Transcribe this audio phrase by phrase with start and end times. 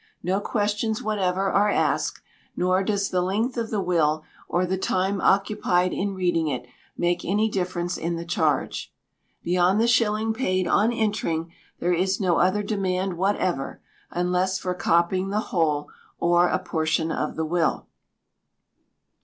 [0.23, 2.21] No questions whatever are asked
[2.57, 6.65] nor does the length of the will, or the time occupied in reading it,
[6.97, 8.91] make any difference in the charge.
[9.43, 13.79] Beyond the shilling paid on entering, there is no other demand whatever,
[14.09, 17.85] unless for copying the whole or a portion of the will.